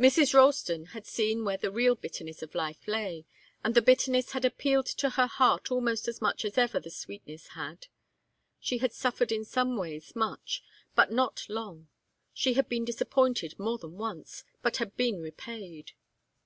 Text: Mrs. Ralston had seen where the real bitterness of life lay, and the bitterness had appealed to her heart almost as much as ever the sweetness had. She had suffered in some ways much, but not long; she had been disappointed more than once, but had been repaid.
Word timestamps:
Mrs. 0.00 0.32
Ralston 0.32 0.86
had 0.96 1.04
seen 1.06 1.44
where 1.44 1.58
the 1.58 1.70
real 1.70 1.94
bitterness 1.94 2.40
of 2.42 2.54
life 2.54 2.88
lay, 2.88 3.26
and 3.62 3.74
the 3.74 3.82
bitterness 3.82 4.32
had 4.32 4.46
appealed 4.46 4.86
to 4.86 5.10
her 5.10 5.26
heart 5.26 5.70
almost 5.70 6.08
as 6.08 6.22
much 6.22 6.46
as 6.46 6.56
ever 6.56 6.80
the 6.80 6.88
sweetness 6.90 7.48
had. 7.48 7.88
She 8.58 8.78
had 8.78 8.94
suffered 8.94 9.30
in 9.30 9.44
some 9.44 9.76
ways 9.76 10.16
much, 10.16 10.64
but 10.94 11.12
not 11.12 11.44
long; 11.50 11.88
she 12.32 12.54
had 12.54 12.70
been 12.70 12.86
disappointed 12.86 13.58
more 13.58 13.76
than 13.76 13.98
once, 13.98 14.42
but 14.62 14.78
had 14.78 14.96
been 14.96 15.20
repaid. 15.20 15.92